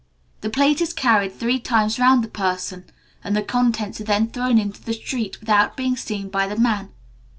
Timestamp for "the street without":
4.81-5.77